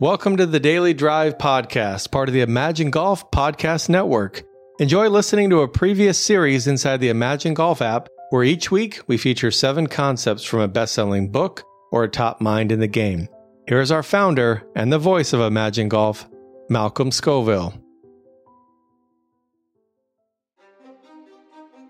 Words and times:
Welcome 0.00 0.38
to 0.38 0.46
the 0.46 0.58
Daily 0.58 0.92
Drive 0.92 1.38
Podcast, 1.38 2.10
part 2.10 2.28
of 2.28 2.32
the 2.32 2.40
Imagine 2.40 2.90
Golf 2.90 3.30
Podcast 3.30 3.88
Network. 3.88 4.42
Enjoy 4.80 5.08
listening 5.08 5.50
to 5.50 5.60
a 5.60 5.68
previous 5.68 6.18
series 6.18 6.66
inside 6.66 6.96
the 6.96 7.10
Imagine 7.10 7.54
Golf 7.54 7.80
app, 7.80 8.08
where 8.30 8.42
each 8.42 8.72
week 8.72 9.00
we 9.06 9.16
feature 9.16 9.52
seven 9.52 9.86
concepts 9.86 10.42
from 10.42 10.58
a 10.58 10.66
best 10.66 10.94
selling 10.94 11.30
book 11.30 11.62
or 11.92 12.02
a 12.02 12.08
top 12.08 12.40
mind 12.40 12.72
in 12.72 12.80
the 12.80 12.88
game. 12.88 13.28
Here 13.68 13.80
is 13.80 13.92
our 13.92 14.02
founder 14.02 14.66
and 14.74 14.92
the 14.92 14.98
voice 14.98 15.32
of 15.32 15.38
Imagine 15.38 15.88
Golf, 15.88 16.28
Malcolm 16.68 17.12
Scoville. 17.12 17.80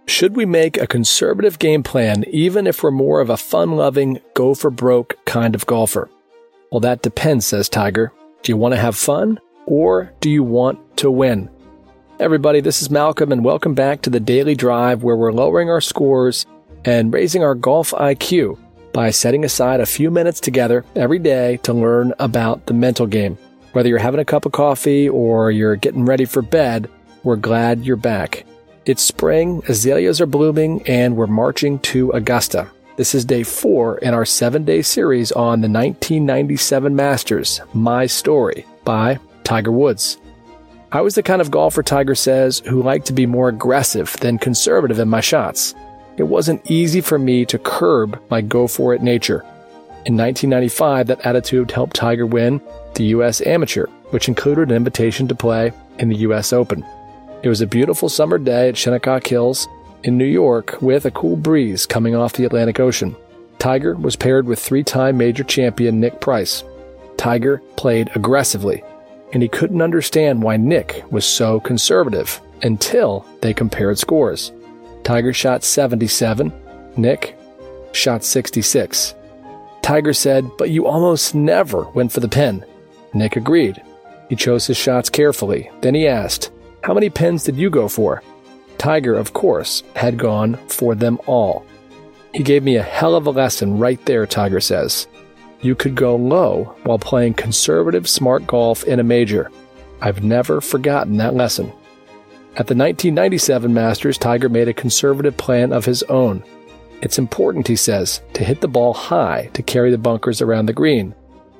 Should 0.06 0.36
we 0.36 0.44
make 0.44 0.76
a 0.76 0.86
conservative 0.86 1.58
game 1.58 1.82
plan 1.82 2.24
even 2.28 2.66
if 2.66 2.82
we're 2.82 2.90
more 2.90 3.22
of 3.22 3.30
a 3.30 3.38
fun 3.38 3.76
loving, 3.76 4.20
go 4.34 4.54
for 4.54 4.68
broke 4.68 5.16
kind 5.24 5.54
of 5.54 5.64
golfer? 5.64 6.10
Well, 6.74 6.80
that 6.80 7.02
depends, 7.02 7.46
says 7.46 7.68
Tiger. 7.68 8.12
Do 8.42 8.50
you 8.50 8.56
want 8.56 8.74
to 8.74 8.80
have 8.80 8.96
fun 8.96 9.38
or 9.64 10.12
do 10.18 10.28
you 10.28 10.42
want 10.42 10.96
to 10.96 11.08
win? 11.08 11.48
Everybody, 12.18 12.60
this 12.60 12.82
is 12.82 12.90
Malcolm, 12.90 13.30
and 13.30 13.44
welcome 13.44 13.74
back 13.74 14.02
to 14.02 14.10
the 14.10 14.18
Daily 14.18 14.56
Drive 14.56 15.04
where 15.04 15.14
we're 15.14 15.30
lowering 15.30 15.70
our 15.70 15.80
scores 15.80 16.46
and 16.84 17.14
raising 17.14 17.44
our 17.44 17.54
golf 17.54 17.92
IQ 17.92 18.58
by 18.92 19.10
setting 19.10 19.44
aside 19.44 19.78
a 19.78 19.86
few 19.86 20.10
minutes 20.10 20.40
together 20.40 20.84
every 20.96 21.20
day 21.20 21.58
to 21.58 21.72
learn 21.72 22.12
about 22.18 22.66
the 22.66 22.74
mental 22.74 23.06
game. 23.06 23.38
Whether 23.70 23.88
you're 23.88 23.98
having 23.98 24.18
a 24.18 24.24
cup 24.24 24.44
of 24.44 24.50
coffee 24.50 25.08
or 25.08 25.52
you're 25.52 25.76
getting 25.76 26.04
ready 26.04 26.24
for 26.24 26.42
bed, 26.42 26.90
we're 27.22 27.36
glad 27.36 27.84
you're 27.84 27.94
back. 27.94 28.44
It's 28.84 29.00
spring, 29.00 29.62
azaleas 29.68 30.20
are 30.20 30.26
blooming, 30.26 30.82
and 30.88 31.16
we're 31.16 31.28
marching 31.28 31.78
to 31.78 32.10
Augusta. 32.10 32.68
This 32.96 33.12
is 33.12 33.24
day 33.24 33.42
four 33.42 33.98
in 33.98 34.14
our 34.14 34.24
seven 34.24 34.64
day 34.64 34.80
series 34.80 35.32
on 35.32 35.60
the 35.60 35.68
1997 35.68 36.94
Masters, 36.94 37.60
My 37.72 38.06
Story 38.06 38.64
by 38.84 39.18
Tiger 39.42 39.72
Woods. 39.72 40.18
I 40.92 41.00
was 41.00 41.16
the 41.16 41.22
kind 41.24 41.40
of 41.40 41.50
golfer, 41.50 41.82
Tiger 41.82 42.14
says, 42.14 42.60
who 42.60 42.84
liked 42.84 43.06
to 43.06 43.12
be 43.12 43.26
more 43.26 43.48
aggressive 43.48 44.16
than 44.20 44.38
conservative 44.38 45.00
in 45.00 45.08
my 45.08 45.20
shots. 45.20 45.74
It 46.18 46.22
wasn't 46.22 46.70
easy 46.70 47.00
for 47.00 47.18
me 47.18 47.44
to 47.46 47.58
curb 47.58 48.22
my 48.30 48.40
go 48.40 48.68
for 48.68 48.94
it 48.94 49.02
nature. 49.02 49.40
In 50.06 50.16
1995, 50.16 51.08
that 51.08 51.26
attitude 51.26 51.72
helped 51.72 51.96
Tiger 51.96 52.26
win 52.26 52.60
the 52.94 53.06
U.S. 53.06 53.44
Amateur, 53.44 53.86
which 54.10 54.28
included 54.28 54.70
an 54.70 54.76
invitation 54.76 55.26
to 55.26 55.34
play 55.34 55.72
in 55.98 56.10
the 56.10 56.18
U.S. 56.18 56.52
Open. 56.52 56.86
It 57.42 57.48
was 57.48 57.60
a 57.60 57.66
beautiful 57.66 58.08
summer 58.08 58.38
day 58.38 58.68
at 58.68 58.76
Shinnecock 58.76 59.26
Hills, 59.26 59.66
in 60.04 60.18
New 60.18 60.24
York 60.24 60.80
with 60.80 61.06
a 61.06 61.10
cool 61.10 61.36
breeze 61.36 61.86
coming 61.86 62.14
off 62.14 62.34
the 62.34 62.44
Atlantic 62.44 62.78
Ocean. 62.78 63.16
Tiger 63.58 63.96
was 63.96 64.16
paired 64.16 64.46
with 64.46 64.58
three 64.58 64.84
time 64.84 65.16
major 65.16 65.42
champion 65.42 65.98
Nick 65.98 66.20
Price. 66.20 66.62
Tiger 67.16 67.62
played 67.76 68.10
aggressively, 68.14 68.84
and 69.32 69.42
he 69.42 69.48
couldn't 69.48 69.82
understand 69.82 70.42
why 70.42 70.56
Nick 70.56 71.02
was 71.10 71.24
so 71.24 71.58
conservative 71.60 72.40
until 72.62 73.26
they 73.40 73.54
compared 73.54 73.98
scores. 73.98 74.52
Tiger 75.02 75.32
shot 75.32 75.64
77, 75.64 76.52
Nick 76.96 77.36
shot 77.92 78.22
66. 78.22 79.14
Tiger 79.82 80.12
said, 80.12 80.50
But 80.58 80.70
you 80.70 80.86
almost 80.86 81.34
never 81.34 81.84
went 81.90 82.12
for 82.12 82.20
the 82.20 82.28
pin. 82.28 82.64
Nick 83.14 83.36
agreed. 83.36 83.82
He 84.28 84.36
chose 84.36 84.66
his 84.66 84.76
shots 84.76 85.08
carefully. 85.08 85.70
Then 85.80 85.94
he 85.94 86.06
asked, 86.06 86.50
How 86.82 86.94
many 86.94 87.10
pins 87.10 87.44
did 87.44 87.56
you 87.56 87.70
go 87.70 87.88
for? 87.88 88.22
Tiger, 88.84 89.14
of 89.14 89.32
course, 89.32 89.82
had 89.96 90.18
gone 90.18 90.56
for 90.68 90.94
them 90.94 91.18
all. 91.24 91.64
He 92.34 92.42
gave 92.42 92.62
me 92.62 92.76
a 92.76 92.82
hell 92.82 93.14
of 93.14 93.26
a 93.26 93.30
lesson 93.30 93.78
right 93.78 94.04
there, 94.04 94.26
Tiger 94.26 94.60
says. 94.60 95.08
You 95.62 95.74
could 95.74 95.94
go 95.94 96.16
low 96.16 96.76
while 96.82 96.98
playing 96.98 97.32
conservative 97.32 98.06
smart 98.06 98.46
golf 98.46 98.84
in 98.84 99.00
a 99.00 99.02
major. 99.02 99.50
I've 100.02 100.22
never 100.22 100.60
forgotten 100.60 101.16
that 101.16 101.32
lesson. 101.32 101.72
At 102.56 102.66
the 102.66 102.76
1997 102.76 103.72
Masters, 103.72 104.18
Tiger 104.18 104.50
made 104.50 104.68
a 104.68 104.74
conservative 104.74 105.38
plan 105.38 105.72
of 105.72 105.86
his 105.86 106.02
own. 106.02 106.44
It's 107.00 107.18
important, 107.18 107.66
he 107.66 107.76
says, 107.76 108.20
to 108.34 108.44
hit 108.44 108.60
the 108.60 108.68
ball 108.68 108.92
high 108.92 109.48
to 109.54 109.62
carry 109.62 109.92
the 109.92 109.96
bunkers 109.96 110.42
around 110.42 110.66
the 110.66 110.74
green. 110.74 111.14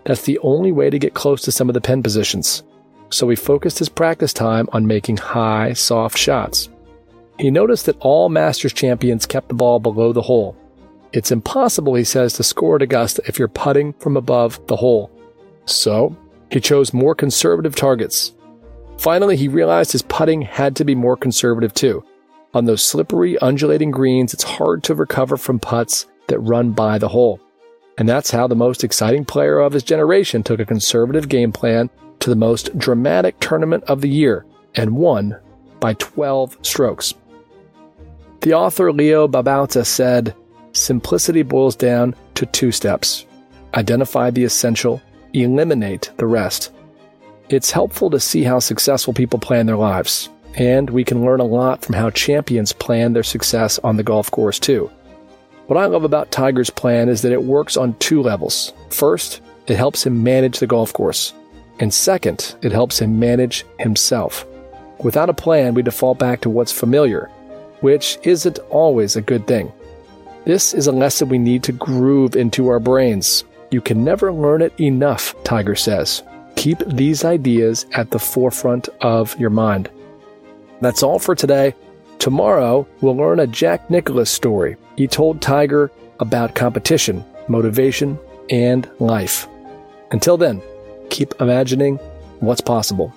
That's 0.04 0.26
the 0.26 0.38
only 0.40 0.72
way 0.72 0.90
to 0.90 0.98
get 0.98 1.14
close 1.14 1.40
to 1.44 1.52
some 1.52 1.70
of 1.70 1.74
the 1.74 1.80
pin 1.80 2.02
positions. 2.02 2.64
So 3.08 3.26
he 3.30 3.34
focused 3.34 3.78
his 3.78 3.88
practice 3.88 4.34
time 4.34 4.68
on 4.74 4.86
making 4.86 5.16
high, 5.16 5.72
soft 5.72 6.18
shots. 6.18 6.68
He 7.38 7.50
noticed 7.50 7.86
that 7.86 7.98
all 8.00 8.28
Masters 8.28 8.72
champions 8.72 9.26
kept 9.26 9.48
the 9.48 9.54
ball 9.54 9.80
below 9.80 10.12
the 10.12 10.22
hole. 10.22 10.56
It's 11.12 11.32
impossible, 11.32 11.94
he 11.94 12.04
says, 12.04 12.34
to 12.34 12.42
score 12.42 12.76
at 12.76 12.82
Augusta 12.82 13.22
if 13.26 13.38
you're 13.38 13.48
putting 13.48 13.92
from 13.94 14.16
above 14.16 14.64
the 14.66 14.76
hole. 14.76 15.10
So, 15.66 16.16
he 16.50 16.60
chose 16.60 16.92
more 16.92 17.14
conservative 17.14 17.74
targets. 17.74 18.32
Finally, 18.98 19.36
he 19.36 19.48
realized 19.48 19.92
his 19.92 20.02
putting 20.02 20.42
had 20.42 20.76
to 20.76 20.84
be 20.84 20.94
more 20.94 21.16
conservative 21.16 21.74
too. 21.74 22.04
On 22.52 22.64
those 22.64 22.84
slippery, 22.84 23.36
undulating 23.38 23.90
greens, 23.90 24.32
it's 24.32 24.44
hard 24.44 24.84
to 24.84 24.94
recover 24.94 25.36
from 25.36 25.58
putts 25.58 26.06
that 26.28 26.38
run 26.38 26.70
by 26.70 26.98
the 26.98 27.08
hole. 27.08 27.40
And 27.98 28.08
that's 28.08 28.30
how 28.30 28.46
the 28.46 28.54
most 28.54 28.84
exciting 28.84 29.24
player 29.24 29.58
of 29.58 29.72
his 29.72 29.82
generation 29.82 30.42
took 30.42 30.60
a 30.60 30.64
conservative 30.64 31.28
game 31.28 31.52
plan 31.52 31.90
to 32.20 32.30
the 32.30 32.36
most 32.36 32.76
dramatic 32.78 33.38
tournament 33.40 33.84
of 33.84 34.00
the 34.00 34.08
year 34.08 34.46
and 34.74 34.96
won 34.96 35.38
by 35.80 35.94
12 35.94 36.58
strokes. 36.62 37.14
The 38.44 38.52
author 38.52 38.92
Leo 38.92 39.26
Babauta 39.26 39.86
said, 39.86 40.34
Simplicity 40.72 41.40
boils 41.40 41.74
down 41.74 42.14
to 42.34 42.44
two 42.44 42.72
steps 42.72 43.24
identify 43.72 44.30
the 44.30 44.44
essential, 44.44 45.00
eliminate 45.32 46.12
the 46.18 46.26
rest. 46.26 46.70
It's 47.48 47.70
helpful 47.70 48.10
to 48.10 48.20
see 48.20 48.42
how 48.44 48.58
successful 48.58 49.14
people 49.14 49.38
plan 49.38 49.64
their 49.64 49.78
lives, 49.78 50.28
and 50.56 50.90
we 50.90 51.04
can 51.04 51.24
learn 51.24 51.40
a 51.40 51.44
lot 51.44 51.82
from 51.82 51.94
how 51.94 52.10
champions 52.10 52.74
plan 52.74 53.14
their 53.14 53.22
success 53.22 53.78
on 53.78 53.96
the 53.96 54.02
golf 54.02 54.30
course, 54.30 54.58
too. 54.58 54.90
What 55.66 55.78
I 55.78 55.86
love 55.86 56.04
about 56.04 56.30
Tiger's 56.30 56.68
plan 56.68 57.08
is 57.08 57.22
that 57.22 57.32
it 57.32 57.44
works 57.44 57.78
on 57.78 57.94
two 57.94 58.20
levels. 58.20 58.74
First, 58.90 59.40
it 59.68 59.78
helps 59.78 60.04
him 60.04 60.22
manage 60.22 60.58
the 60.58 60.66
golf 60.66 60.92
course, 60.92 61.32
and 61.80 61.94
second, 61.94 62.56
it 62.60 62.72
helps 62.72 62.98
him 62.98 63.18
manage 63.18 63.64
himself. 63.78 64.44
Without 64.98 65.30
a 65.30 65.34
plan, 65.34 65.72
we 65.72 65.80
default 65.80 66.18
back 66.18 66.42
to 66.42 66.50
what's 66.50 66.72
familiar 66.72 67.30
which 67.84 68.16
isn't 68.22 68.58
always 68.70 69.14
a 69.14 69.20
good 69.20 69.46
thing. 69.46 69.70
This 70.46 70.72
is 70.72 70.86
a 70.86 70.92
lesson 70.92 71.28
we 71.28 71.36
need 71.36 71.62
to 71.64 71.72
groove 71.72 72.34
into 72.34 72.68
our 72.68 72.80
brains. 72.80 73.44
You 73.70 73.82
can 73.82 74.02
never 74.02 74.32
learn 74.32 74.62
it 74.62 74.72
enough, 74.80 75.34
Tiger 75.44 75.74
says. 75.74 76.22
Keep 76.56 76.78
these 76.86 77.26
ideas 77.26 77.84
at 77.92 78.10
the 78.10 78.18
forefront 78.18 78.88
of 79.02 79.38
your 79.38 79.50
mind. 79.50 79.90
That's 80.80 81.02
all 81.02 81.18
for 81.18 81.34
today. 81.34 81.74
Tomorrow, 82.18 82.88
we'll 83.02 83.18
learn 83.18 83.40
a 83.40 83.46
Jack 83.46 83.90
Nicklaus 83.90 84.30
story. 84.30 84.78
He 84.96 85.06
told 85.06 85.42
Tiger 85.42 85.92
about 86.20 86.54
competition, 86.54 87.22
motivation, 87.48 88.18
and 88.48 88.88
life. 88.98 89.46
Until 90.10 90.38
then, 90.38 90.62
keep 91.10 91.34
imagining 91.38 91.98
what's 92.40 92.62
possible. 92.62 93.12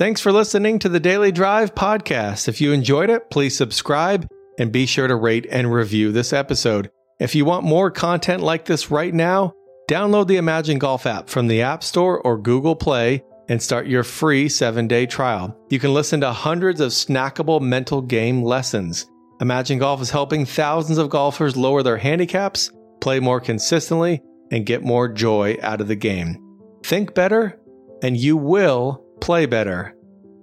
Thanks 0.00 0.22
for 0.22 0.32
listening 0.32 0.78
to 0.78 0.88
the 0.88 0.98
Daily 0.98 1.30
Drive 1.30 1.74
podcast. 1.74 2.48
If 2.48 2.58
you 2.62 2.72
enjoyed 2.72 3.10
it, 3.10 3.28
please 3.28 3.54
subscribe 3.54 4.26
and 4.58 4.72
be 4.72 4.86
sure 4.86 5.06
to 5.06 5.14
rate 5.14 5.46
and 5.50 5.70
review 5.70 6.10
this 6.10 6.32
episode. 6.32 6.90
If 7.18 7.34
you 7.34 7.44
want 7.44 7.66
more 7.66 7.90
content 7.90 8.42
like 8.42 8.64
this 8.64 8.90
right 8.90 9.12
now, 9.12 9.52
download 9.90 10.26
the 10.26 10.38
Imagine 10.38 10.78
Golf 10.78 11.04
app 11.04 11.28
from 11.28 11.48
the 11.48 11.60
App 11.60 11.84
Store 11.84 12.18
or 12.22 12.38
Google 12.38 12.74
Play 12.74 13.22
and 13.50 13.62
start 13.62 13.88
your 13.88 14.02
free 14.02 14.48
seven 14.48 14.88
day 14.88 15.04
trial. 15.04 15.54
You 15.68 15.78
can 15.78 15.92
listen 15.92 16.22
to 16.22 16.32
hundreds 16.32 16.80
of 16.80 16.92
snackable 16.92 17.60
mental 17.60 18.00
game 18.00 18.42
lessons. 18.42 19.04
Imagine 19.42 19.78
Golf 19.78 20.00
is 20.00 20.08
helping 20.08 20.46
thousands 20.46 20.96
of 20.96 21.10
golfers 21.10 21.58
lower 21.58 21.82
their 21.82 21.98
handicaps, 21.98 22.72
play 23.02 23.20
more 23.20 23.38
consistently, 23.38 24.22
and 24.50 24.64
get 24.64 24.82
more 24.82 25.08
joy 25.08 25.58
out 25.60 25.82
of 25.82 25.88
the 25.88 25.94
game. 25.94 26.42
Think 26.84 27.14
better, 27.14 27.60
and 28.02 28.16
you 28.16 28.38
will 28.38 29.04
play 29.20 29.46
better. 29.46 29.94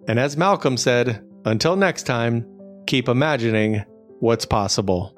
And 0.08 0.20
as 0.20 0.38
Malcolm 0.38 0.78
said, 0.78 1.24
until 1.46 1.76
next 1.76 2.04
time, 2.04 2.46
keep 2.86 3.10
imagining 3.10 3.84
what's 4.20 4.46
possible. 4.46 5.17